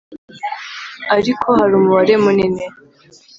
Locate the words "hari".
1.57-1.73